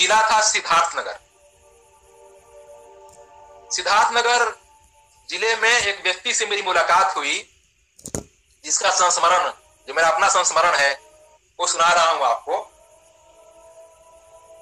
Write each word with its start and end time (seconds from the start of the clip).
जिला 0.00 0.20
था 0.30 0.40
सिद्धार्थनगर। 0.40 1.18
सिद्धार्थनगर 3.70 4.44
ज़िले 5.28 5.56
में 5.56 5.70
एक 5.70 6.02
व्यक्ति 6.04 6.34
से 6.34 6.46
मेरी 6.46 6.62
मुलाकात 6.62 7.16
हुई, 7.16 7.34
जिसका 8.64 8.90
संस्मरण, 8.90 9.50
जो 9.88 9.94
मेरा 9.94 10.08
अपना 10.08 10.28
संस्मरण 10.28 10.74
है, 10.74 10.92
वो 11.58 11.66
सुना 11.66 11.92
रहा 11.92 12.10
हूँ 12.10 12.24
आपको। 12.26 12.56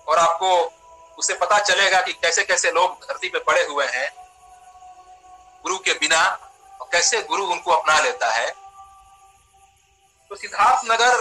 और 0.08 0.18
आपको 0.18 0.50
उसे 1.18 1.34
पता 1.34 1.58
चलेगा 1.58 2.00
कि 2.00 2.12
कैसे 2.12 2.44
कैसे 2.44 2.70
लोग 2.70 3.06
धरती 3.06 3.28
पे 3.28 3.38
पड़े 3.38 3.62
हुए 3.64 3.86
हैं, 3.86 4.10
गुरु 5.62 5.78
के 5.78 5.92
बिना, 5.92 6.24
और 6.80 6.88
कैसे 6.92 7.22
गुरु 7.22 7.46
उनको 7.46 7.70
अपना 7.70 7.98
लेता 8.00 8.30
है। 8.30 8.50
तो 10.30 10.36
सिद्धार्थ 10.36 10.90
नगर 10.90 11.16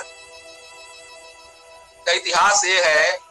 का 2.05 2.11
इतिहास 2.11 2.65
ये 2.65 2.83
है 2.83 3.26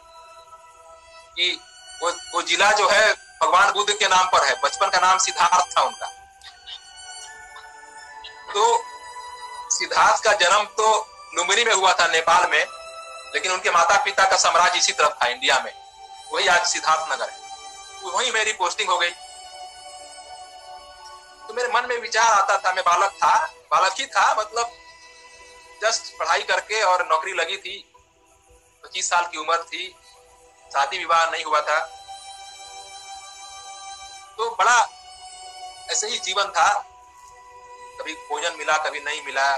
कि 1.37 1.61
वो 2.01 2.11
वो 2.11 2.41
जिला 2.41 2.71
जो 2.71 2.87
है 2.87 3.13
भगवान 3.13 3.71
बुद्ध 3.71 3.93
के 3.93 4.07
नाम 4.07 4.27
पर 4.27 4.45
है। 4.45 4.61
बचपन 4.61 4.89
का 4.89 4.99
नाम 4.99 5.17
सिद्धार्थ 5.17 5.77
था 5.77 5.81
उनका। 5.81 6.07
तो 8.53 8.83
सिद्धार्थ 9.75 10.23
का 10.23 10.33
जन्म 10.33 10.63
तो 10.63 11.07
लुम्बिनी 11.35 11.63
में 11.63 11.73
हुआ 11.73 11.93
था, 11.93 12.07
नेपाल 12.07 12.49
में, 12.49 12.65
लेकिन 13.33 13.51
उनके 13.51 13.71
माता 13.71 14.03
पिता 14.03 14.25
का 14.25 14.37
साम्राज्य 14.37 14.77
इसी 14.77 14.91
तरफ़ 14.91 15.13
था, 15.13 15.27
इंडिया 15.27 15.59
में। 15.59 15.73
वही 16.33 16.47
आज 16.47 16.67
सिद्धार्थ 16.67 17.13
नगर 17.13 17.29
है। 17.29 17.37
तो 18.01 18.17
वही 18.17 18.31
मेरी 18.31 18.53
पोस्टिंग 18.53 18.89
हो 18.89 18.97
गई। 18.97 19.09
तो 21.47 21.53
मेरे 21.53 21.69
मन 21.69 21.85
में 21.89 22.01
विचार 22.01 22.27
आता 22.27 22.57
था, 22.57 22.73
मैं 22.73 22.83
बालक 22.83 23.11
था। 23.11 23.53
बालक 23.71 23.95
ही 23.99 24.05
था 24.05 24.35
मतलब 24.39 24.71
जस्ट 25.83 26.19
पढ़ाई 26.19 26.41
करके 26.41 26.81
और 26.81 27.07
नौकरी 27.07 27.33
लगी 27.33 27.57
थी। 27.57 27.93
पच्चीस 28.83 29.09
साल 29.09 29.25
की 29.25 29.37
उम्र 29.37 29.57
थी। 29.57 29.96
शादी 30.73 30.97
विवाह 30.97 31.31
नहीं 31.31 31.43
हुआ 31.43 31.61
था। 31.61 31.79
तो 34.37 34.55
बड़ा 34.55 34.89
ऐसे 35.91 36.07
ही 36.07 36.19
जीवन 36.19 36.43
था। 36.43 36.73
कभी 38.01 38.13
भोजन 38.13 38.55
मिला, 38.57 38.77
कभी 38.77 38.99
नहीं 38.99 39.23
मिला। 39.23 39.57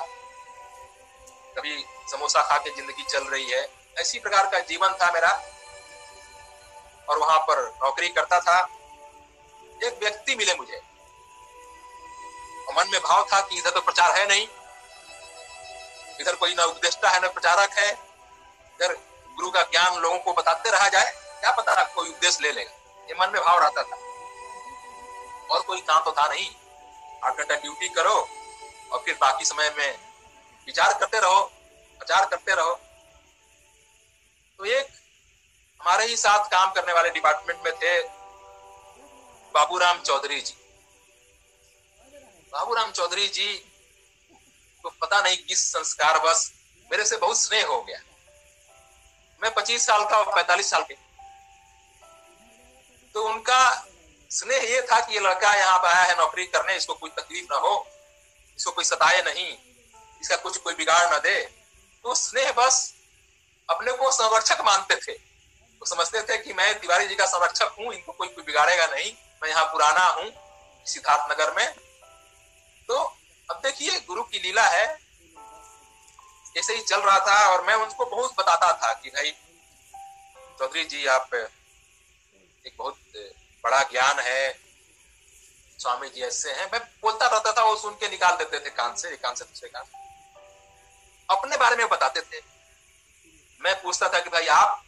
कभी 1.57 1.85
समोसा 2.11 2.41
खा 2.41 2.57
के 2.57 2.69
ज़िंदगी 2.69 3.03
चल 3.03 3.23
रही 3.23 3.49
है। 3.49 3.69
ऐसी 3.97 4.19
प्रकार 4.19 4.47
का 4.47 4.59
जीवन 4.59 4.89
था 4.89 5.11
मेरा। 5.11 5.43
और 7.09 7.17
वहाँ 7.17 7.39
पर 7.39 7.79
नौकरी 7.83 8.09
करता 8.09 8.39
था। 8.39 8.69
एक 9.83 9.99
व्यक्ति 9.99 10.35
मिले 10.35 10.55
मुझे। 10.55 10.81
और 12.69 12.75
मन 12.77 12.91
में 12.91 13.01
भाव 13.01 13.27
था 13.33 13.41
कि 13.41 13.57
इधर 13.57 13.69
तो 13.69 13.81
प्रचार 13.81 14.19
है 14.19 14.27
नहीं। 14.27 14.47
इधर 16.21 16.35
कोई 16.35 16.55
ना 16.55 16.63
उपदेष्टा 16.63 17.09
है, 17.09 17.19
ना 17.19 17.27
प्रचारक 17.27 17.71
है। 17.71 17.91
इधर 17.91 19.08
गुरु 19.39 19.51
का 19.51 19.61
ज्ञान 19.63 19.97
लोगों 19.97 20.17
को 20.19 20.31
बताते 20.33 20.69
रहा 20.69 20.87
जाए, 20.89 21.11
क्या 21.41 21.51
पता 21.51 21.83
कोई 21.85 22.09
उपदेश 22.09 22.39
ले 22.41 22.51
लेगा। 22.51 22.71
ये 23.07 23.15
मन 23.19 23.29
में 23.33 23.41
भाव 23.41 23.59
रहता 23.59 23.83
था। 23.83 23.95
और 25.47 25.61
कोई 25.61 25.81
काम 25.81 26.03
तो 26.03 26.11
था 26.11 26.27
नहीं। 26.27 26.49
आठ 27.23 27.37
घंटा 27.37 27.55
ड्यूटी 27.55 27.89
करो 27.89 28.15
और 28.91 29.01
फिर 29.05 29.17
बाकी 29.21 29.45
समय 29.45 29.69
में 29.77 29.99
विचार 30.67 30.93
करते 30.93 31.19
रहो, 31.19 31.41
प्रचार 31.99 32.25
करते 32.25 32.55
रहो। 32.55 32.73
तो 34.59 34.65
एक 34.65 34.87
हमारे 35.81 36.05
ही 36.05 36.17
साथ 36.17 36.49
काम 36.51 36.71
करने 36.71 36.93
वाले 36.93 37.09
डिपार्टमेंट 37.09 37.59
में 37.65 37.73
थे 37.75 38.01
बाबूराम 39.53 40.01
चौधरी 40.01 40.41
जी। 40.41 40.55
बाबूराम 42.53 42.91
चौधरी 42.91 43.27
जी 43.29 43.53
को 44.83 44.89
तो 44.89 44.95
पता 45.01 45.21
नहीं 45.21 45.37
किस 45.37 45.65
संस्कार 45.71 46.19
बस 46.19 46.51
मेरे 46.91 47.05
से 47.05 47.17
बहुत 47.17 47.39
स्नेह 47.39 47.65
हो 47.67 47.81
गया। 47.81 47.99
मैं 49.41 49.53
पच्चीस 49.53 49.85
साल 49.85 50.03
का 50.05 50.17
और 50.17 50.33
पैंतालीस 50.35 50.69
साल 50.69 50.83
के। 50.83 50.93
तो 53.15 53.23
उनका 53.23 53.61
स्नेह 54.31 54.63
ये 54.63 54.81
था 54.81 54.99
कि 54.99 55.13
ये 55.13 55.19
लड़का 55.19 55.53
यहाँ 55.53 55.77
पे 55.77 55.87
आया 55.87 56.03
है, 56.03 56.17
नौकरी 56.17 56.45
करने, 56.47 56.75
इसको 56.75 56.93
कोई 56.93 57.09
तकलीफ़ 57.11 57.45
ना 57.51 57.57
हो, 57.57 57.87
इसको 58.59 58.71
कोई 58.71 58.85
सताए 58.85 59.21
नहीं, 59.23 59.57
इसका 60.21 60.35
कुछ 60.37 60.57
कोई 60.57 60.73
बिगाड़ 60.73 61.09
ना 61.11 61.17
दे। 61.19 61.39
तो 62.05 62.15
स्नेह 62.15 62.51
बस 62.51 62.93
अपने 63.69 63.91
को 63.91 64.11
संरक्षक 64.11 64.61
मानते 64.65 64.95
थे। 64.97 65.11
वो 65.11 65.85
समझते 65.85 66.21
थे 66.23 66.37
कि 66.37 66.53
मैं 66.53 66.79
तिवारी 66.79 67.07
जी 67.07 67.15
का 67.15 67.25
संरक्षक 67.27 67.75
हूँ, 67.79 67.93
इनको 67.93 68.11
कोई 68.11 68.27
कोई 68.27 68.43
बिगाड़ेगा 68.43 68.85
नहीं, 68.85 69.11
मैं 69.41 69.49
यहाँ 69.49 69.65
पुराना 69.65 70.05
हूँ, 70.05 70.31
सिद्धार्थ 70.85 71.31
नगर 71.31 71.53
में। 71.53 71.73
तो 72.89 72.97
अब 73.49 73.61
देखिए, 73.63 73.99
गुरु 73.99 74.23
की 74.23 74.39
लीला 74.39 74.67
है 74.67 74.85
ऐसे 76.57 76.75
ही 76.75 76.81
चल 76.81 76.99
रहा 76.99 77.19
था 77.19 77.47
और 77.47 77.65
मैं 77.65 77.73
उनको 77.73 78.05
बहुत 78.05 78.33
बताता 78.37 78.71
था 78.73 78.93
कि 78.93 79.09
भाई, 79.09 79.31
चौधरी 80.59 80.83
जी, 80.83 81.05
आप, 81.05 81.33
एक 82.67 82.73
बहुत 82.77 82.97
बड़ा 83.63 83.83
ज्ञान 83.83 84.19
है, 84.19 84.59
स्वामी 85.79 86.09
जी 86.09 86.21
ऐसे 86.21 86.51
हैं। 86.51 86.69
मैं 86.73 86.81
बोलता 87.01 87.27
रहता 87.27 87.51
था, 87.51 87.63
वो 87.63 87.75
सुन 87.75 87.93
के 87.93 88.09
निकाल 88.09 88.37
देते 88.37 88.59
थे 88.59 88.69
कान 88.69 88.95
से 88.95 89.15
कान 89.17 89.35
से 89.35 89.45
दूसरे 89.45 89.69
कान 89.69 89.83
अपने 91.29 91.57
बारे 91.57 91.75
में 91.75 91.89
बताते 91.89 92.21
थे। 92.21 92.41
मैं 93.61 93.81
पूछता 93.81 94.09
था 94.09 94.19
कि 94.19 94.29
भाई, 94.29 94.47
आप 94.47 94.83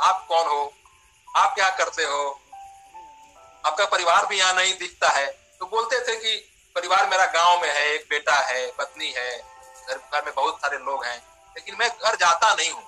आप 0.00 0.26
कौन 0.28 0.46
हो? 0.46 0.74
आप 1.36 1.54
क्या 1.54 1.68
करते 1.68 2.04
हो? 2.04 2.40
आपका 3.66 3.84
परिवार 3.86 4.26
भी 4.26 4.38
यहाँ 4.38 4.54
नहीं 4.54 4.78
दिखता 4.78 5.08
है। 5.08 5.26
तो 5.60 5.66
बोलते 5.66 6.00
थे 6.00 6.16
कि 6.16 6.36
परिवार 6.74 7.08
मेरा 7.08 7.26
गाँव 7.26 7.62
में 7.62 7.68
है, 7.68 7.86
एक 7.86 8.06
बेटा 8.10 8.34
है, 8.34 8.72
पत्नी 8.72 9.12
है। 9.16 9.55
घर 9.88 9.96
घर 9.96 10.24
में 10.24 10.34
बहुत 10.34 10.60
सारे 10.60 10.78
लोग 10.78 11.04
हैं, 11.04 11.16
लेकिन 11.56 11.76
मैं 11.78 11.88
घर 11.90 12.16
जाता 12.16 12.52
नहीं 12.54 12.70
हूँ। 12.70 12.82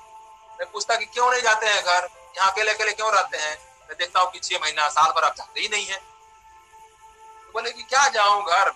मैं 0.59 0.71
पूछता 0.73 0.97
कि 0.97 1.05
क्यों 1.07 1.31
नहीं 1.31 1.43
जाते 1.43 1.67
हैं 1.67 1.83
घर? 1.83 2.09
यहाँ 2.37 2.51
अकेले 2.51 2.73
अकेले 2.73 2.93
क्यों 2.93 3.13
रहते 3.13 3.39
हैं? 3.39 3.57
मैं 3.89 3.97
देखता 3.99 4.21
हूँ 4.21 4.31
कि 4.31 4.39
छह 4.39 4.59
महीना, 4.63 4.89
साल 4.89 5.13
भर 5.13 5.25
आप 5.25 5.35
जाते 5.37 5.61
ही 5.61 5.69
नहीं 5.69 5.87
है। 5.87 5.97
तो 5.97 7.53
बोले 7.53 7.71
कि 7.71 7.83
क्या 7.83 8.09
जाऊँ 8.09 8.45
घर? 8.45 8.71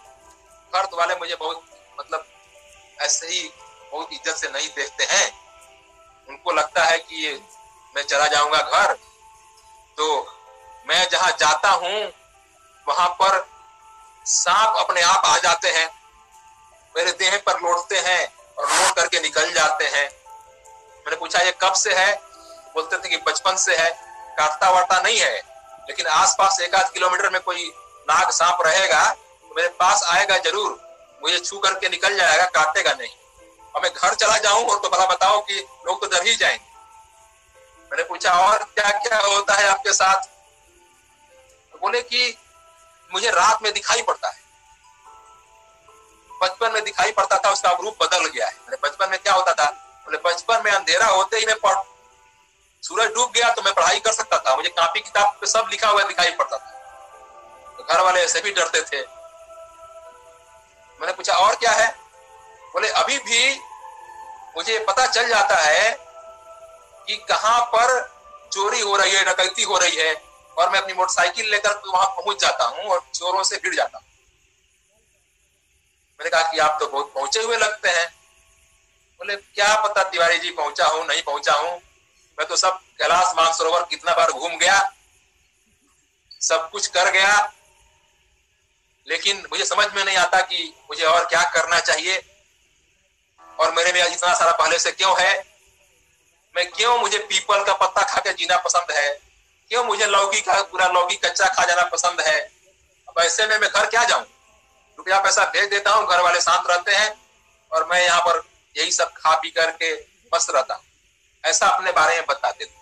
घर 0.73 0.87
तो 0.87 0.97
वाले 0.97 1.15
मुझे 1.15 1.35
बहुत 1.35 1.65
मतलब 2.01 2.27
ऐसे 3.01 3.27
ही 3.27 3.49
बहुत 3.93 4.13
इज़्ज़त 4.13 4.37
से 4.37 4.49
नहीं 4.49 4.69
देखते 4.77 5.05
हैं। 5.05 5.27
उनको 6.29 6.53
लगता 6.53 6.85
है 6.85 6.99
कि 6.99 7.41
मैं 7.97 8.03
चला 8.03 8.27
जाऊँगा 8.27 8.59
घर। 8.59 8.93
तो 9.99 10.07
मैं 10.87 11.09
जहाँ 11.09 11.31
जाता 11.31 11.71
हूँ, 11.71 12.13
वहाँ 12.87 13.09
पर 13.21 13.45
सांप 14.27 14.77
अपने 14.79 15.03
आप 15.03 15.27
आ 15.27 15.37
जाते 15.39 15.69
हैं। 15.69 15.89
मेरे 16.95 17.13
देह 17.13 17.37
पर 17.47 17.61
लौटते 17.61 17.99
हैं 17.99 18.25
और 18.59 18.69
लौट 18.69 18.97
करके 18.97 19.21
निकल 19.21 19.53
जाते 19.53 19.85
हैं। 19.87 20.09
मैंने 21.07 21.17
पूछा, 21.17 21.39
ये 21.39 21.53
कब 21.63 21.73
से 21.75 21.95
है? 21.95 22.15
बोलते 22.75 22.97
थे 22.97 23.09
कि 23.09 23.17
बचपन 23.27 23.57
से 23.57 23.77
है। 23.77 23.91
काटता 24.39 24.71
वाटता 24.71 25.01
नहीं 25.01 25.19
है, 25.19 25.37
लेकिन 25.89 26.07
आसपास 26.07 26.61
एक 26.61 26.75
आध 26.75 26.93
किलोमीटर 26.93 27.31
में 27.31 27.41
कोई 27.41 27.73
नाग 28.09 28.31
सांप 28.31 28.59
रहेगा 28.67 29.05
तो 29.11 29.55
मेरे 29.57 29.69
पास 29.69 30.03
आएगा 30.11 30.37
ज़रूर। 30.39 30.71
मुझे 31.23 31.39
छू 31.39 31.59
करके 31.59 31.89
निकल 31.89 32.17
जाएगा, 32.17 32.45
काटेगा 32.45 32.93
नहीं। 32.93 33.11
और 33.75 33.83
मैं 33.83 33.91
घर 33.93 34.15
चला 34.15 34.37
जाऊँ 34.39 34.65
और 34.65 34.79
तो 34.79 34.89
भला 34.89 35.07
बताओ 35.07 35.41
कि 35.41 35.59
लोग 35.87 36.01
तो 36.01 36.07
डर 36.07 36.27
ही 36.27 36.37
जाएँगे। 36.37 36.71
मैंने 37.91 38.05
पूछा, 38.05 38.33
और 38.33 38.59
क्या 38.59 38.91
क्या 38.99 39.19
होता 39.19 39.55
है 39.55 39.69
आपके 39.69 39.93
साथ? 39.93 40.23
तो 41.73 41.79
बोले 41.79 42.01
कि, 42.03 42.39
मुझे 43.11 43.31
रात 43.31 43.63
में 43.63 43.73
दिखाई 43.73 44.03
पड़ता 44.03 44.29
है। 44.29 44.42
बचपन 46.43 46.73
में 46.73 46.83
दिखाई 46.85 47.13
पड़ता 47.13 47.37
था, 47.37 47.51
उसका 47.51 47.71
रूप 47.73 48.03
बदल 48.03 48.27
गया 48.27 48.47
है। 48.47 48.77
बचपन 48.83 49.11
में 49.11 49.19
क्या 49.19 49.33
होता 49.33 49.53
था? 49.55 49.71
बोले, 50.07 50.19
बचपन 50.25 50.63
में 50.65 50.71
अंधेरा 50.73 51.07
होते 51.07 51.37
ही 51.37 51.47
मैं 51.47 51.57
पढ़, 51.61 51.77
सूरज 52.83 53.11
डूब 53.15 53.31
गया 53.33 53.49
तो 53.51 53.63
मैं 53.63 53.73
पढ़ाई 53.75 54.01
कर 54.01 54.13
सकता 54.13 54.39
था। 54.39 54.55
मुझे 54.57 54.69
कापी 54.71 55.01
किताब 55.01 55.37
पे 55.41 55.47
सब 55.47 55.69
लिखा 55.71 55.89
हुआ 55.89 56.03
दिखाई 56.05 56.31
पड़ता 56.33 56.57
था। 56.57 57.75
तो 57.79 57.85
घर 57.85 58.01
वाले 58.01 58.21
ऐसे 58.21 58.41
भी 58.41 58.51
डरते 58.53 58.81
थे। 58.83 59.01
मैंने 61.01 61.13
पूछा, 61.13 61.35
और 61.35 61.55
क्या 61.55 61.73
है? 61.73 61.89
बोले, 62.75 62.89
अभी 62.89 63.19
भी 63.21 63.61
मुझे 64.57 64.79
पता 64.89 65.07
चल 65.07 65.29
जाता 65.29 65.57
है 65.57 65.91
कि 67.09 67.17
कहाँ 67.29 67.61
पर 67.67 68.01
चोरी 68.53 68.81
हो 68.81 68.97
रही 68.97 69.13
है, 69.13 69.25
डकैती 69.25 69.63
हो 69.63 69.79
रही 69.79 69.97
है 69.97 70.15
और 70.57 70.71
मैं 70.71 70.81
अपनी 70.81 70.95
मोटरसाइकिल 70.95 71.51
लेकर 71.51 71.81
वहाँ 71.87 72.07
पहुँच 72.17 72.41
जाता 72.41 72.65
हूँ 72.67 72.85
और 72.85 73.03
चोरों 73.15 73.43
से 73.43 73.57
भिड़ 73.57 73.75
जाता 73.75 73.99
हूँ। 73.99 74.07
मैंने 76.23 76.31
कहा 76.31 76.51
कि 76.51 76.59
आप 76.59 76.77
तो 76.81 76.87
बहुत 76.87 77.13
पहुँचे 77.15 77.41
हुए 77.43 77.57
लगते 77.57 77.89
हैं। 77.89 78.07
बोले, 79.21 79.37
क्या 79.37 79.75
पता 79.77 80.03
तिवारी 80.03 80.39
जी 80.39 80.51
पहुँचा 80.51 80.87
हूँ, 80.87 81.07
नहीं 81.07 81.23
पहुँचा 81.23 81.53
हूँ? 81.53 81.71
मैं 82.39 82.47
तो 82.49 82.57
सब 82.57 82.79
कैलाश 82.99 83.33
मानसरोवर 83.37 83.83
कितना 83.83 84.13
बार 84.13 84.31
घूम 84.31 84.57
गया, 84.57 84.93
सब 86.41 86.69
कुछ 86.71 86.87
कर 86.87 87.11
गया। 87.11 87.53
लेकिन 89.07 89.43
मुझे 89.51 89.65
समझ 89.65 89.87
में 89.95 90.05
नहीं 90.05 90.17
आता 90.17 90.41
कि 90.41 90.75
मुझे 90.91 91.05
और 91.05 91.25
क्या 91.25 91.43
करना 91.51 91.81
चाहिए। 91.81 92.23
और 93.59 93.73
मेरे 93.73 93.93
में 93.93 94.01
इतना 94.03 94.35
सारा 94.35 94.53
पहले 94.53 94.79
से 94.79 94.93
क्यों 94.93 95.15
है? 95.21 95.33
मैं 96.57 96.71
क्यों 96.71 96.99
मुझे 96.99 97.19
पीपल 97.19 97.65
का 97.65 97.73
पत्ता 97.73 98.03
खा 98.03 98.21
के 98.21 98.33
जीना 98.33 98.57
पसंद 98.57 98.93
है? 98.93 99.11
क्यों 99.71 99.85
मुझे 99.85 100.07
लौकी 100.07 100.41
का, 100.41 100.63
पूरा 100.63 100.87
लौकी 100.89 101.17
कच्चा 101.17 101.47
खा 101.47 101.65
जाना 101.65 101.83
पसंद 101.83 102.21
है? 102.21 102.39
अब 103.09 103.21
ऐसे 103.21 103.47
में 103.47 103.59
मैं 103.59 103.71
घर 103.71 103.87
क्या 103.87 104.05
जाऊँ? 104.05 104.25
रुपया 104.99 105.21
पैसा 105.21 105.45
भेज 105.45 105.69
देता 105.71 105.91
हूँ 105.91 106.07
घर 106.07 106.21
वाले 106.21 106.41
शांत 106.41 106.71
रहते 106.71 106.93
हैं 106.93 107.11
और 107.73 107.89
मैं 107.91 108.05
यहाँ 108.05 108.21
पर 108.21 108.43
यही 108.77 108.93
सब 108.93 109.13
खा 109.13 109.35
पी 109.37 109.51
करके 109.51 109.95
मस्त 110.35 110.51
रहता 110.51 110.75
हूँ। 110.75 110.85
ऐसा 111.45 111.69
अपने 111.69 111.93
बारे 111.93 112.15
में 112.15 112.25
बताते 112.29 112.65
थे। 112.65 112.81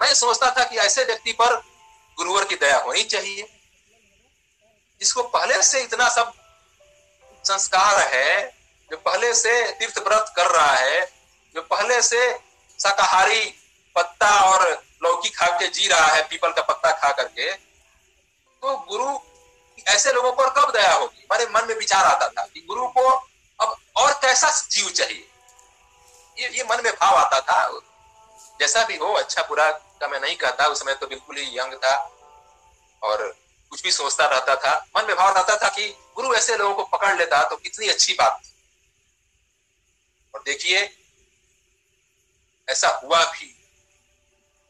मैं 0.00 0.14
सोचता 0.14 0.50
था 0.50 0.64
कि 0.64 0.76
ऐसे 0.76 1.04
व्यक्ति 1.04 1.32
पर 1.32 1.56
गुरुवर 2.16 2.44
की 2.44 2.54
दया 2.54 2.78
होनी 2.78 3.04
चाहिए। 3.04 3.42
जिसको 5.00 5.22
पहले 5.22 5.62
से 5.62 5.82
इतना 5.82 6.08
सब 6.08 6.32
संस्कार 7.44 8.00
है, 8.08 8.56
जो 8.90 8.96
पहले 8.96 9.34
से 9.34 9.72
तीर्थ 9.72 9.98
व्रत 9.98 10.32
कर 10.36 10.50
रहा 10.50 10.74
है, 10.74 11.00
जो 11.54 11.62
पहले 11.62 12.02
से 12.02 12.32
शाकाहारी 12.78 13.44
पत्ता 13.96 14.30
और 14.40 14.70
लौकी 15.02 15.28
खा 15.28 15.46
के 15.46 15.66
जी 15.68 15.88
रहा 15.88 16.06
है, 16.06 16.22
पीपल 16.22 16.52
का 16.52 16.62
पत्ता 16.62 16.90
खा 16.92 17.12
करके 17.12 17.52
तो 17.52 18.76
गुरु 18.88 19.18
ऐसे 19.88 20.12
लोगों 20.12 20.32
पर 20.32 20.50
कब 20.50 20.72
दया 20.72 20.92
होगी? 20.92 21.20
हमारे 21.20 21.46
मन 21.46 21.68
में 21.68 21.74
विचार 21.74 22.04
आता 22.04 22.28
था 22.28 22.46
कि 22.46 22.60
गुरु 22.60 22.88
को 22.88 23.08
अब 23.60 23.76
और 23.96 24.12
कैसा 24.12 24.68
जीव 24.70 24.90
चाहिए? 24.90 25.28
ये 26.38 26.48
ये 26.48 26.64
मन 26.64 26.80
में 26.84 26.92
भाव 26.92 27.14
आता 27.14 27.40
था। 27.40 27.80
जैसा 28.60 28.84
भी 28.84 28.96
हो 28.96 29.12
अच्छा 29.12 29.42
बुरा 29.42 29.70
का 29.72 30.08
मैं 30.08 30.20
नहीं 30.20 30.36
कहता, 30.36 30.66
उस 30.66 30.80
समय 30.80 30.94
तो 30.94 31.06
बिल्कुल 31.06 31.36
ही 31.36 31.58
यंग 31.58 31.74
था 31.74 32.10
और 33.02 33.36
कुछ 33.70 33.82
भी 33.82 33.92
सोचता 33.92 34.26
रहता 34.26 34.56
था। 34.56 34.86
मन 34.96 35.04
में 35.06 35.16
भाव 35.16 35.38
आता 35.38 35.56
था 35.56 35.68
कि 35.68 35.88
गुरु 36.16 36.34
ऐसे 36.34 36.56
लोगों 36.56 36.74
को 36.74 36.84
पकड़ 36.84 37.16
लेता 37.16 37.48
तो 37.48 37.56
कितनी 37.56 37.88
अच्छी 37.88 38.12
बात 38.12 38.40
थी। 38.44 38.52
और 40.34 40.42
देखिए, 40.42 40.96
ऐसा 42.68 42.88
हुआ 42.88 43.24
भी। 43.24 43.58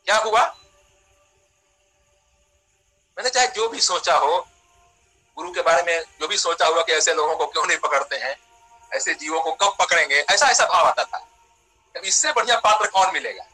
क्या 0.04 0.16
हुआ? 0.16 0.46
मैंने 3.18 3.30
चाहे 3.30 3.48
जो 3.48 3.68
भी 3.68 3.80
सोचा 3.80 4.16
हो 4.16 4.48
गुरु 5.37 5.52
के 5.52 5.62
बारे 5.62 5.82
में 5.82 6.05
जो 6.20 6.29
भी 6.29 6.37
सोचा 6.38 6.67
हुआ 6.67 6.82
कि 6.82 6.93
ऐसे 6.93 7.14
लोगों 7.14 7.37
को 7.37 7.46
क्यों 7.46 7.67
नहीं 7.67 7.79
पकड़ते 7.79 8.17
हैं, 8.17 8.37
ऐसे 8.93 9.14
जीवों 9.14 9.43
को 9.43 9.52
कब 9.52 9.76
पकड़ेंगे, 9.79 10.14
ऐसा 10.14 10.46
ऐसा 10.46 10.67
भाव 10.67 10.87
आता 10.87 11.05
था। 11.05 11.19
अब 11.94 12.05
इससे 12.05 12.32
बढ़िया 12.32 12.58
पात्र 12.58 12.87
कौन 12.87 13.12
मिलेगा? 13.12 13.44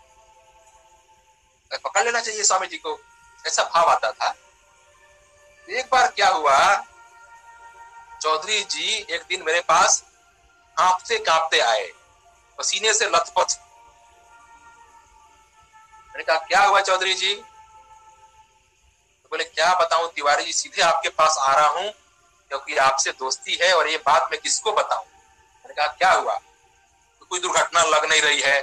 पकड़ 1.85 2.05
लेना 2.05 2.21
चाहिए 2.21 2.43
स्वामी 2.43 2.67
जी 2.67 2.77
को, 2.77 2.99
ऐसा 3.45 3.63
भाव 3.65 3.89
आता 3.89 4.11
था। 4.13 4.35
एक 5.69 5.89
बार 5.93 6.07
क्या 6.09 6.29
हुआ, 6.29 6.59
चौधरी 8.23 8.63
जी 8.65 9.07
एक 9.11 9.25
दिन 9.29 9.43
मेरे 9.43 9.61
पास 9.61 10.03
कांपते 10.77 11.19
कांपते 11.19 11.61
आए, 11.61 11.91
पसीने 12.59 12.95
से 12.95 13.07
लथपथ। 13.07 13.59
मैंने 16.09 16.25
कहा, 16.25 16.39
क्या 16.39 16.63
हुआ 16.63 16.81
चौधरी 16.81 17.15
जी? 17.15 17.35
तो 19.31 19.37
बोले, 19.37 19.45
क्या 19.45 19.73
बताऊँ 19.75 20.09
तिवारी 20.13 20.45
जी, 20.45 20.53
सीधे 20.53 20.83
आपके 20.83 21.09
पास 21.11 21.37
आ 21.41 21.55
रहा 21.55 21.69
हूँ, 21.69 21.91
क्योंकि 22.51 22.77
आपसे 22.79 23.11
दोस्ती 23.13 23.59
है 23.63 23.73
और 23.73 23.89
ये 23.89 23.97
बात 24.07 24.29
मैं 24.31 24.41
किसको 24.41 24.73
बताऊँ? 24.73 25.05
मैंने 25.05 25.75
कहा, 25.75 25.87
क्या 25.89 26.13
हुआ? 26.13 26.35
तो 26.35 27.27
कोई 27.27 27.41
दुर्घटना 27.41 27.83
लग 27.87 28.05
नहीं 28.05 28.21
रही 28.23 28.41
है, 28.41 28.61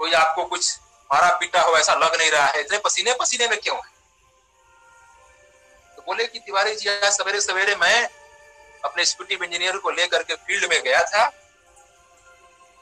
कोई 0.00 0.12
आपको 0.14 0.44
कुछ 0.44 0.78
मारा 1.10 1.28
पीटा 1.38 1.60
हो 1.62 1.76
ऐसा 1.76 1.94
लग 1.94 2.16
नहीं 2.18 2.30
रहा 2.30 2.46
है, 2.46 2.60
इतने 2.60 2.78
पसीने 2.78 3.14
पसीने 3.20 3.48
में 3.48 3.58
क्यों 3.60 3.76
है? 3.76 3.94
तो 5.96 6.02
बोले 6.06 6.26
कि, 6.26 6.38
तिवारी 6.38 6.74
जी, 6.76 6.88
आज 6.88 7.12
सवेरे 7.12 7.40
सवेरे 7.40 7.76
मैं 7.76 8.08
अपने 8.84 9.04
स्कूटी 9.04 9.34
इंजीनियर 9.34 9.76
को 9.78 9.90
लेकर 9.90 10.22
के 10.22 10.34
फ़ील्ड 10.36 10.70
में 10.70 10.82
गया 10.82 11.02
था 11.04 11.30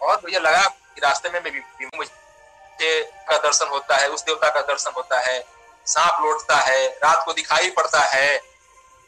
और 0.01 0.21
मुझे 0.25 0.39
लगा 0.39 0.65
कि 0.65 1.01
रास्ते 1.01 1.31
में 1.31 1.41
मुझे 1.41 3.01
का 3.29 3.37
दर्शन 3.39 3.69
होता 3.69 3.97
है, 3.97 4.09
उस 4.09 4.25
देवता 4.25 4.49
का 4.51 4.61
दर्शन 4.63 4.93
होता 4.97 5.21
है 5.21 5.39
सांप 5.87 6.23
लौटता 6.23 6.57
है, 6.57 6.87
रात 6.89 7.23
को 7.25 7.33
दिखाई 7.33 7.71
पड़ता 7.71 8.01
है। 8.05 8.41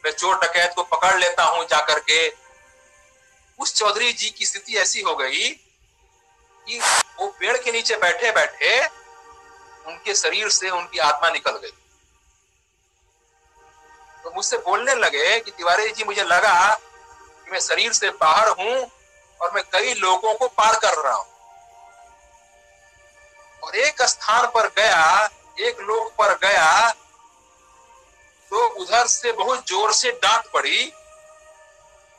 मैं 0.04 0.12
चोर 0.12 0.36
डकैत 0.36 0.72
को 0.76 0.82
पकड़ 0.82 1.14
लेता 1.18 1.44
हूँ 1.44 1.64
जाकर 1.64 1.98
के। 2.00 2.28
उस 3.58 3.74
चौधरी 3.74 4.12
जी 4.12 4.30
की 4.30 4.46
स्थिति 4.46 4.76
ऐसी 4.76 5.00
हो 5.00 5.14
गई 5.16 5.48
कि 6.66 6.78
वो 7.20 7.26
पेड़ 7.40 7.56
के 7.56 7.72
नीचे 7.72 7.96
बैठे 7.96 8.30
बैठे 8.32 8.78
उनके 9.86 10.14
शरीर 10.14 10.48
से 10.48 10.70
उनकी 10.70 10.98
आत्मा 10.98 11.30
निकल 11.30 11.56
गई। 11.56 11.70
तो 14.24 14.30
मुझसे 14.30 14.56
बोलने 14.58 14.94
लगे 14.94 15.38
कि 15.40 15.50
तिवारी 15.50 15.90
जी, 15.90 16.04
मुझे 16.04 16.24
लगा 16.24 16.74
कि 16.74 17.50
मैं 17.50 17.60
शरीर 17.60 17.92
से 17.92 18.10
बाहर 18.10 18.48
हूँ 18.48 18.90
और 19.40 19.52
मैं 19.54 19.62
कई 19.72 19.94
लोगों 19.94 20.34
को 20.34 20.48
पार 20.48 20.78
कर 20.78 21.02
रहा 21.02 21.14
हूँ। 21.14 21.26
और 23.62 23.76
एक 23.76 24.02
स्थान 24.02 24.46
पर 24.46 24.68
गया 24.68 25.28
एक 25.58 25.80
लोग 25.80 26.10
पर 26.16 26.32
गया 26.42 26.90
तो 28.50 28.66
उधर 28.82 29.06
से 29.06 29.32
बहुत 29.32 29.68
ज़ोर 29.68 29.92
से 29.92 30.10
डांट 30.22 30.46
पड़ी 30.52 30.92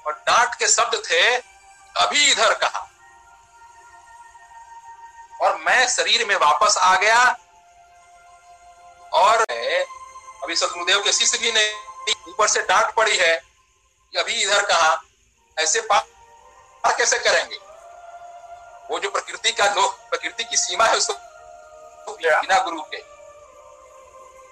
और 0.05 0.13
डांट 0.27 0.55
के 0.59 0.67
शब्द 0.67 1.01
थे 1.05 1.21
अभी 1.95 2.31
इधर 2.31 2.53
कहा? 2.53 2.83
और 5.41 5.55
मैं 5.65 5.87
शरीर 5.87 6.25
में 6.27 6.35
वापस 6.35 6.77
आ 6.77 6.95
गया 6.95 7.21
और 9.13 9.41
अभी 9.41 10.55
सतगुरुदेव 10.55 10.99
के 11.03 11.11
शिष्य 11.13 11.37
भी 11.37 11.51
नहीं 11.51 12.13
ऊपर 12.29 12.47
से 12.47 12.61
डांट 12.63 12.93
पड़ी 12.95 13.17
है 13.17 13.35
अभी 14.13 14.33
इधर 14.33 14.65
कहा? 14.65 15.01
ऐसे 15.57 15.81
पार 15.83 16.95
कैसे 16.97 17.19
करेंगे? 17.19 17.57
वो 18.89 18.99
जो 18.99 19.09
प्रकृति 19.11 19.51
का 19.51 19.67
जो 19.67 19.87
प्रकृति 20.09 20.43
की 20.43 20.57
सीमा 20.57 20.85
है 20.85 20.97
उसको 20.97 21.13
बिना 22.13 22.59
गुरु 22.63 22.81
के। 22.83 23.16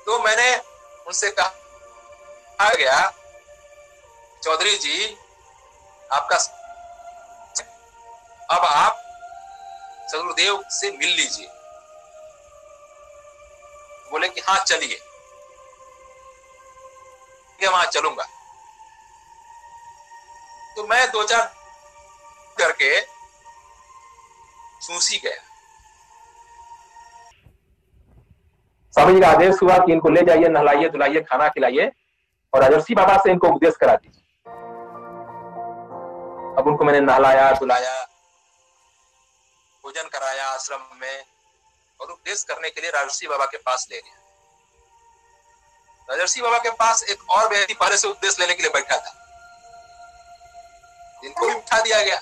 तो 0.06 0.20
मैंने 0.20 0.58
उनसे 1.08 1.32
कहा 1.32 2.74
गया, 2.74 3.14
चौधरी 4.44 4.78
जी, 4.78 5.18
आपका 6.12 6.38
अब 8.52 8.66
आप 8.66 9.02
सदगुरुदेव 10.12 10.64
से 10.70 10.92
मिल 10.92 11.10
लीजिए। 11.10 11.48
बोले 14.12 14.30
कि 14.30 14.42
हाँ 14.42 14.60
चलिए। 14.60 15.02
वहाँ 17.70 17.86
चलूँगा। 17.86 18.24
तो 20.76 20.88
मैं 20.88 21.12
दो 21.12 21.24
चार 21.24 21.56
करके 22.58 23.02
सूसी 24.86 25.18
गया। 25.18 25.55
स्वामी 28.96 29.14
जी 29.14 29.22
का 29.22 29.28
आदेश 29.28 29.56
हुआ 29.64 29.78
कि 29.78 29.92
इनको 29.92 30.10
ले 30.10 30.22
जाइए, 30.22 30.48
नहलाइए, 30.48 30.90
धुलाइए, 30.90 31.22
खाना 31.22 31.48
खिलाइए 31.50 31.92
और 32.54 32.62
राजर्षि 32.62 32.96
बाबा 32.96 33.18
से 33.18 33.32
इनको 33.32 33.48
उपदेश 33.48 33.76
करा 33.76 33.96
दीजिए। 33.96 34.22
अब 36.58 36.64
उनको 36.68 36.84
मैंने 36.84 37.00
नहलाया, 37.00 37.52
धुलाया 37.52 38.06
भोजन 39.84 40.08
कराया, 40.08 40.48
आश्रम 40.48 40.80
में 41.02 41.24
और 42.02 42.08
उपदेश 42.08 42.44
करने 42.44 42.70
के 42.70 42.82
लिए 42.82 42.92
राजर्षि 42.92 43.28
बाबा 43.28 43.46
के 43.46 43.58
पास 43.58 43.88
ले 43.92 43.98
गया। 43.98 44.16
राजर्षि 46.10 46.42
बाबा 46.42 46.58
के 46.58 46.70
पास 46.70 47.04
एक 47.04 47.30
और 47.30 47.50
व्यक्ति 47.50 47.74
पहले 47.74 47.98
से 47.98 48.08
उपदेश 48.08 48.40
लेने 48.40 48.54
के 48.54 48.64
लिए 48.64 48.72
बैठा 48.72 48.98
था। 48.98 49.14
इनको 51.26 51.48
भी 51.48 51.54
उठा 51.54 51.82
दिया 51.82 52.02
गया। 52.04 52.20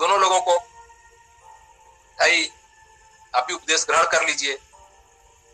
दोनों 0.00 0.20
लोगों 0.20 0.40
को, 0.40 0.58
भाई, 2.18 2.50
आप 3.36 3.44
भी 3.48 3.54
उपदेश 3.54 3.86
ग्रहण 3.90 4.02
कर 4.02 4.26
लीजिए। 4.26 4.58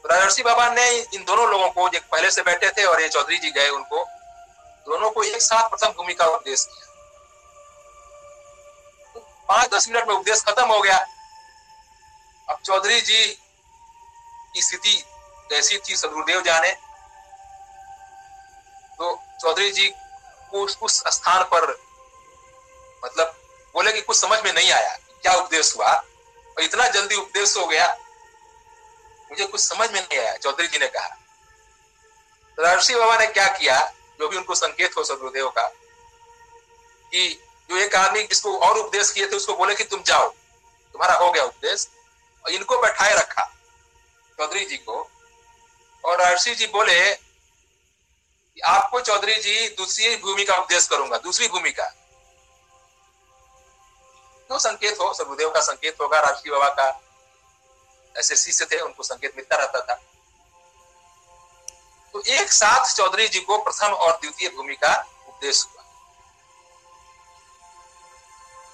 राजर्षि 0.07 0.43
बाबा 0.43 0.69
ने 0.71 0.89
इन 1.15 1.25
दोनों 1.25 1.49
लोगों 1.51 1.69
को 1.71 1.89
जो 1.89 2.01
पहले 2.13 2.31
से 2.31 2.43
बैठे 2.43 2.71
थे 2.71 2.85
और 2.85 3.01
ये 3.03 3.09
चौधरी 3.09 3.39
जी 3.39 3.51
गए 3.51 3.69
उनको 3.71 4.05
दोनों 4.87 5.11
को 5.11 5.23
एक 5.25 5.43
साथ 5.43 5.69
प्रथम 5.69 5.93
भूमि 5.93 6.15
का 6.15 6.27
उपदेश 6.27 6.65
किया 6.65 6.85
तो 9.15 9.21
पाँच 9.49 9.71
दस 9.75 9.89
मिनट 9.89 10.09
में 10.09 10.15
उपदेश 10.15 10.43
खत्म 10.49 10.67
हो 10.67 10.81
गया। 10.81 10.99
अब 12.49 12.59
चौधरी 12.65 13.01
जी 13.01 13.25
की 14.55 14.63
स्थिति 14.63 14.95
कैसी 15.51 15.79
थी 15.79 15.97
सदगुरुदेव 15.97 16.43
जाने। 16.43 16.73
तो 18.99 19.15
चौधरी 19.41 19.71
जी 19.73 19.89
को 19.89 20.65
उस, 20.65 20.79
उस 20.83 21.03
स्थान 21.09 21.43
पर 21.45 21.71
मतलब 23.03 23.35
बोले 23.75 23.93
कि 23.93 24.01
कुछ 24.03 24.17
समझ 24.17 24.39
में 24.45 24.53
नहीं 24.53 24.71
आया 24.73 24.97
क्या 25.23 25.33
उपदेश 25.35 25.77
हुआ। 25.77 25.93
और 25.93 26.63
इतना 26.63 26.89
जल्दी 26.89 27.15
उपदेश 27.17 27.57
हो 27.57 27.67
गया 27.67 27.87
मुझे 29.31 29.47
कुछ 29.47 29.61
समझ 29.61 29.91
में 29.91 30.01
नहीं 30.01 30.19
आया, 30.19 30.37
चौधरी 30.37 30.67
जी 30.67 30.79
ने 30.79 30.87
कहा। 30.87 31.09
तो 32.59 32.99
बाबा 32.99 33.17
ने 33.19 33.27
क्या 33.27 33.49
किया, 33.49 33.93
जो 34.21 34.29
भी 34.29 34.37
उनको 34.37 34.55
संकेत 34.55 34.97
हो 34.97 35.05
सदगुरुदेव 35.05 35.49
का, 35.49 35.67
कि 37.13 37.43
जो 37.71 37.77
एक 37.77 37.95
आदमी 37.95 38.23
जिसको 38.23 38.59
और 38.59 38.79
उपदेश 38.79 39.11
किए 39.11 39.27
थे, 39.27 39.37
उसको 39.37 39.55
बोले 39.55 39.75
कि 39.75 39.85
तुम 39.85 40.03
जाओ, 40.03 40.29
तुम्हारा 40.93 41.15
हो 41.15 41.33
गया 41.33 41.45
उपदेश, 41.45 41.89
और 42.45 42.51
इनको 42.51 42.79
बैठाए 42.79 43.15
रखा, 43.15 43.45
चौधरी 44.39 44.65
जी 44.65 44.77
को। 44.77 45.11
और 46.05 46.19
राजर्षि 46.19 46.55
जी 46.55 46.67
बोले 46.67 47.15
कि 47.15 48.61
आपको 48.61 49.01
चौधरी 49.01 49.35
जी 49.35 49.69
दूसरी 49.69 50.17
भूमि 50.17 50.45
का 50.45 50.57
उपदेश 50.57 50.87
करूँगा, 50.87 51.19
दूसरी 51.19 51.49
भूमि 51.49 51.71
का। 51.71 51.87
तो 54.51 54.59
संकेत 54.59 55.01
हो, 55.01 55.15
सदगुरुदेव 55.15 55.51
का 55.51 55.61
संकेत 55.61 55.97
होगा 56.01 56.21
राजश्री 56.21 56.51
बाबा 56.51 56.69
का 56.69 56.91
ऐसे 58.17 58.37
शिष्य 58.37 58.65
थे, 58.65 58.81
उनको 58.81 59.03
संकेत 59.03 59.33
मिलता 59.37 59.57
रहता 59.57 59.81
था। 59.81 59.95
तो 62.15 62.23
एक 62.33 62.53
साथ 62.53 62.95
चौधरी 62.95 63.29
जी 63.29 63.41
को 63.41 63.59
प्रथम 63.59 63.87
और 63.87 64.13
द्वितीय 64.13 64.49
भूमि 64.49 64.75
का 64.75 64.95
उपदेश 65.29 65.65
हुआ। 65.65 65.83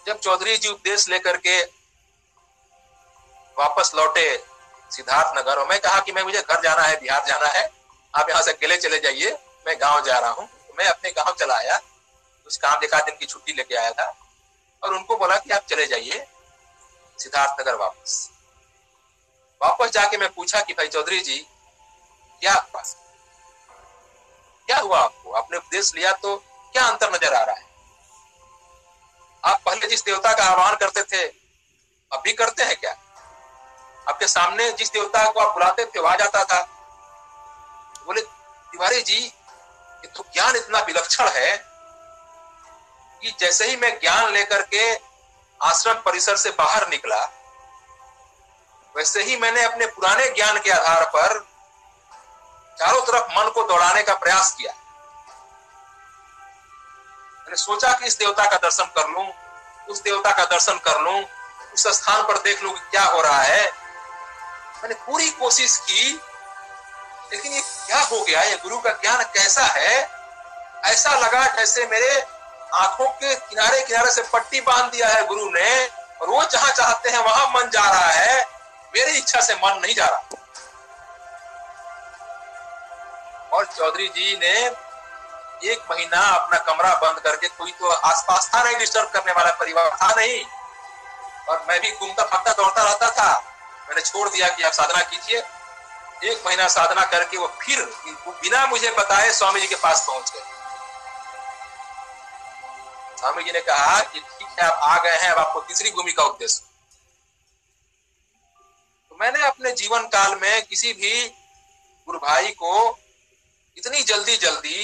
जब 0.06 0.18
चौधरी 0.20 0.56
जी 0.56 0.68
उपदेश 0.68 1.08
लेकर 1.08 1.36
के 1.36 1.60
वापस 3.56 3.92
लौटे 3.94 4.24
सिद्धार्थ 4.90 5.38
नगर 5.38 5.58
और 5.58 5.68
मैं, 5.68 5.78
कहा 5.80 6.00
कि 6.00 6.12
मैं, 6.12 6.22
मुझे 6.22 6.40
घर 6.40 6.60
जाना 6.62 6.82
है, 6.82 7.00
बिहार 7.00 7.24
जाना 7.26 7.48
है, 7.48 7.70
आप 8.14 8.28
यहाँ 8.30 8.42
से 8.42 8.52
अकेले 8.52 8.76
चले 8.76 8.98
जाइए, 9.00 9.30
मैं 9.66 9.76
गाँव 9.80 10.00
जा 10.04 10.18
रहा 10.18 10.30
हूँ। 10.30 10.46
तो 10.46 10.74
मैं 10.78 10.86
अपने 10.86 11.10
गाँव 11.10 11.34
चला 11.40 11.56
आया 11.56 11.78
कुछ 11.78 12.56
काम 12.56 12.80
देखा 12.80 13.00
दिन 13.00 13.16
की 13.16 13.26
छुट्टी 13.26 13.52
लेके 13.52 13.74
आया 13.74 13.90
था, 13.90 14.14
और 14.82 14.94
उनको 14.94 15.16
बोला 15.16 15.36
कि 15.36 15.50
आप 15.50 15.66
चले 15.66 15.86
जाइए 15.86 16.26
सिद्धार्थ 17.18 17.60
नगर 17.60 17.74
वापस। 17.76 18.28
वापस 19.62 19.90
जाके 19.90 20.16
मैं 20.16 20.28
पूछा 20.34 20.60
कि 20.60 20.72
भाई 20.72 20.88
चौधरी 20.88 21.20
जी, 21.20 21.38
क्या 22.42 22.54
पास 22.74 22.96
क्या 24.68 24.78
हुआ 24.78 24.98
आपको? 24.98 25.32
आपने 25.32 25.56
उपदेश 25.56 25.94
लिया 25.94 26.12
तो 26.12 26.36
क्या 26.72 26.84
अंतर 26.86 27.12
नज़र 27.12 27.34
आ 27.34 27.42
रहा 27.44 27.56
है? 27.56 27.64
आप 29.44 29.60
पहले 29.66 29.86
जिस 29.86 30.04
देवता 30.04 30.32
का 30.32 30.44
आह्वान 30.44 30.76
करते 30.76 31.02
थे, 31.02 31.22
अब 32.12 32.22
भी 32.24 32.32
करते 32.32 32.62
हैं 32.62 32.76
क्या? 32.76 32.90
आपके 34.08 34.26
सामने 34.28 34.70
जिस 34.72 34.92
देवता 34.92 35.30
को 35.30 35.40
आप 35.40 35.52
बुलाते 35.54 35.84
थे 35.86 36.00
वहाँ 36.00 36.16
जाता 36.16 36.44
था। 36.44 36.62
बोले, 38.06 38.20
तिवारी 38.20 39.00
जी, 39.02 39.18
ये 39.18 40.06
तो 40.06 40.24
ज्ञान 40.34 40.56
इतना 40.56 40.78
विलक्षण 40.78 41.28
है 41.28 41.56
कि 43.22 43.34
जैसे 43.40 43.66
ही 43.66 43.76
मैं 43.76 43.98
ज्ञान 44.00 44.32
लेकर 44.32 44.62
के 44.74 44.94
आश्रम 45.60 46.00
परिसर 46.04 46.36
से 46.36 46.50
बाहर 46.50 46.88
निकला 46.88 47.20
वैसे 48.96 49.22
ही 49.22 49.36
मैंने 49.36 49.62
अपने 49.64 49.86
पुराने 49.86 50.26
ज्ञान 50.30 50.58
के 50.58 50.70
आधार 50.70 51.04
पर 51.04 51.38
चारों 52.78 53.00
तरफ़ 53.02 53.30
मन 53.32 53.50
को 53.50 53.62
दौड़ाने 53.62 54.02
का 54.02 54.14
प्रयास 54.14 54.54
किया। 54.58 54.72
मैंने 57.40 57.56
सोचा 57.56 57.92
कि 57.92 58.06
इस 58.06 58.18
देवता 58.18 58.44
का 58.50 58.56
दर्शन 58.56 58.84
कर 58.84 59.08
लू, 59.08 59.26
उस 59.88 60.02
देवता 60.02 60.32
का 60.32 60.44
दर्शन 60.44 60.78
कर 60.78 61.00
लू, 61.00 61.18
उस 61.74 61.86
स्थान 61.86 62.22
पर 62.22 62.38
देख 62.38 62.62
लू 62.62 62.70
कि 62.70 62.80
क्या 62.90 63.04
हो 63.04 63.20
रहा 63.20 63.42
है। 63.42 63.64
मैंने 64.82 64.94
पूरी 64.94 65.30
कोशिश 65.30 65.76
की, 65.78 66.20
लेकिन 67.32 67.52
ये 67.52 67.60
क्या 67.60 68.00
हो 68.00 68.20
गया? 68.20 68.42
ये 68.42 68.56
गुरु 68.56 68.78
का 68.78 68.90
ज्ञान 68.90 69.22
कैसा 69.24 69.64
है? 69.64 70.10
ऐसा 70.84 71.14
लगा 71.14 71.44
जैसे 71.46 71.86
मेरे 71.86 72.26
आँखों 72.74 73.08
के 73.08 73.34
किनारे 73.34 73.82
किनारे 73.82 74.10
से 74.10 74.22
पट्टी 74.22 74.60
बाँध 74.60 74.90
दिया 74.92 75.08
है 75.08 75.26
गुरु 75.26 75.50
ने, 75.50 75.86
और 76.22 76.28
वो 76.28 76.44
जहाँ 76.44 76.70
चाहते 76.70 77.10
हैं 77.10 77.18
वहाँ 77.18 77.46
मन 77.46 77.70
जा 77.70 77.82
मेरी 78.94 79.18
इच्छा 79.18 79.40
से 79.40 79.54
मन 79.54 79.78
नहीं 79.82 79.94
जा 79.94 80.06
रहा। 80.06 80.20
और 83.52 83.64
चौधरी 83.66 84.08
जी 84.08 84.36
ने 84.36 84.54
एक 85.72 85.80
महीना 85.90 86.20
अपना 86.36 86.58
कमरा 86.58 86.94
बंद 86.94 87.18
करके 87.20 87.48
कोई 87.48 87.72
तो 87.72 87.90
आसपास 87.90 88.50
था 88.54 88.62
नहीं 88.62 88.76
डिस्टर्ब 88.78 89.10
करने 89.10 89.32
वाला 89.32 89.50
परिवार, 89.50 89.90
था 89.90 90.14
नहीं। 90.14 90.44
और 91.48 91.64
मैं 91.68 91.80
भी 91.80 91.90
घूमता 91.90 92.24
भागता 92.24 92.52
दौड़ता 92.52 92.82
रहता 92.82 93.10
था। 93.10 93.32
मैंने 93.88 94.00
छोड़ 94.00 94.28
दिया 94.28 94.48
कि 94.48 94.62
आप 94.62 94.72
साधना 94.72 95.02
कीजिए। 95.02 95.38
एक 96.24 96.42
महीना 96.46 96.66
साधना 96.68 97.04
करके 97.04 97.36
वो 97.36 97.46
फिर 97.62 97.84
बिना 98.42 98.66
मुझे 98.66 98.90
बताए 98.90 99.30
स्वामी 99.32 99.60
जी 99.60 99.66
के 99.66 99.74
पास 99.74 100.06
पहुँच 100.06 100.32
गए। 100.34 100.42
स्वामी 103.20 103.42
जी 103.42 103.52
ने 103.52 103.60
कहा 103.60 103.98
कि 104.00 104.20
ठीक 104.20 104.48
है, 104.60 104.66
आप 104.66 104.78
आ 104.82 104.98
गए 104.98 105.16
हैं, 105.16 105.30
अब 105.30 105.38
आपको 105.38 105.60
तीसरी 105.60 105.90
भूमि 105.90 106.12
का 106.12 106.22
उपदेश। 106.22 106.52
तो 106.58 106.71
मैंने 109.22 109.42
अपने 109.42 109.72
जीवन 109.72 110.06
काल 110.06 110.34
में 110.34 110.66
किसी 110.66 110.92
भी 110.92 111.28
गुरु 112.06 112.18
भाई 112.18 112.48
को 112.48 112.98
इतनी 113.76 114.02
जल्दी 114.02 114.36
जल्दी 114.36 114.78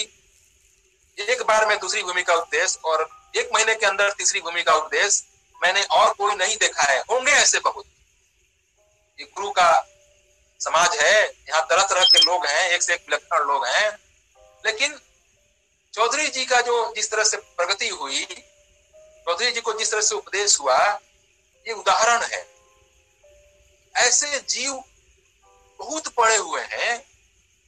एक 1.18 1.42
बार 1.42 1.66
में 1.66 1.78
दूसरी 1.78 2.02
भूमि 2.02 2.23
का 2.23 2.35
उपदेश 2.35 2.78
और 2.85 3.09
एक 3.37 3.50
महीने 3.54 3.75
के 3.75 3.87
अंदर 3.87 4.12
तीसरी 4.12 4.40
भूमि 4.40 4.62
का 4.62 4.75
उपदेश 4.75 5.25
मैंने 5.62 5.83
और 5.83 6.12
कोई 6.14 6.35
नहीं 6.35 6.57
देखा 6.57 6.83
है। 6.83 7.00
होंगे 7.00 7.33
ऐसे 7.33 7.59
बहुत। 7.59 7.85
ये 9.21 9.25
गुरु 9.25 9.50
का 9.50 9.87
समाज 10.61 10.97
है, 11.00 11.25
यहाँ 11.25 11.66
तरह 11.71 11.83
तरह 11.83 12.04
के 12.04 12.18
लोग 12.18 12.47
हैं 12.47 12.71
एक 12.71 12.83
से 12.83 12.95
एक 12.95 13.00
विलक्षण 13.00 13.45
लोग 13.45 13.66
हैं। 13.66 13.90
लेकिन 14.66 15.00
चौधरी 15.95 16.28
जी 16.28 16.45
का 16.45 16.61
जो 16.61 16.92
जिस 16.97 17.11
तरह 17.11 17.25
से 17.25 17.37
प्रगति 17.37 17.88
हुई, 17.88 18.25
चौधरी 19.25 19.50
जी 19.50 19.61
को 19.61 19.73
जिस 19.73 19.90
तरह 19.90 20.00
से 20.00 20.14
उपदेश 20.14 20.61
हुआ, 20.61 20.78
ये 21.66 21.73
उदाहरण 21.73 22.23
है। 22.23 22.58
ऐसे 23.99 24.38
जीव 24.40 24.73
बहुत 25.81 26.09
पड़े 26.09 26.37
हुए 26.37 26.62
हैं, 26.62 27.02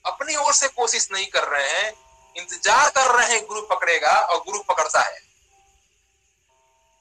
अपनी 0.04 0.37
ओर 0.37 0.52
से 0.52 0.68
कोशिश 0.68 1.08
नहीं 1.12 1.26
कर 1.26 1.44
रहे 1.44 1.68
हैं, 1.70 1.92
इंतज़ार 2.37 2.90
कर 2.90 3.10
रहे 3.10 3.32
हैं 3.32 3.46
गुरु 3.46 3.62
पकड़ेगा 3.62 4.10
और 4.10 4.38
गुरु 4.38 4.58
पकड़ता 4.58 5.00
है। 5.00 5.20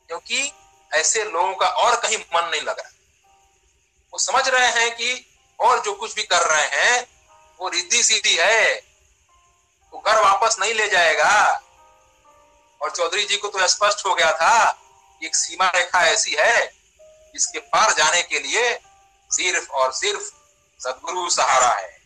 क्योंकि 0.10 0.52
ऐसे 0.94 1.24
लोगों 1.24 1.54
का 1.56 1.68
और 1.68 1.96
कहीं 1.96 2.18
मन 2.18 2.50
नहीं 2.50 2.62
लग 2.62 2.80
रहा। 2.80 2.90
वो 4.14 4.20
समझ 4.20 4.48
रहे 4.50 4.68
हैं 4.68 4.92
कि 4.96 5.26
और 5.60 5.82
जो 5.82 5.94
कुछ 5.94 6.16
भी 6.16 6.24
कर 6.24 6.42
रहे 6.42 6.68
हैं, 6.68 7.08
वो 7.60 7.70
रिद्धि 7.70 8.04
सीधी 8.04 8.36
है, 8.36 8.76
वो 9.94 10.00
घर 10.00 10.22
वापस 10.22 10.56
नहीं 10.60 10.74
ले 10.74 10.88
जाएगा। 10.88 11.62
और 12.82 12.92
चौधरी 12.92 13.26
जी 13.26 13.38
को 13.38 13.48
तो 13.48 13.68
स्पष्ट 13.68 14.06
हो 14.06 14.14
गया 14.16 14.32
था 14.32 14.82
एक 15.22 15.36
सीमा 15.36 15.68
रेखा 15.68 16.06
ऐसी 16.06 16.36
है, 16.40 16.68
जिसके 17.34 17.60
पार 17.60 17.94
जाने 17.94 18.22
के 18.22 18.40
लिए 18.40 18.80
सिर्फ़ 19.32 19.70
और 19.70 19.92
सिर्फ़ 19.92 20.32
सदगुरु 20.80 21.30
सहारा 21.30 21.72
है। 21.74 21.99